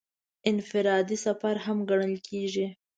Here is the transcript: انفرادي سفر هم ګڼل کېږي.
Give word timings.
انفرادي 0.49 1.17
سفر 1.25 1.55
هم 1.65 1.77
ګڼل 1.89 2.15
کېږي. 2.27 2.67